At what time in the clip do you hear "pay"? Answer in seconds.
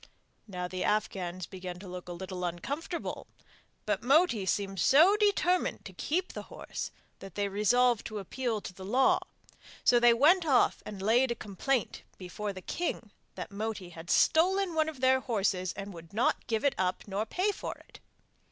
17.27-17.51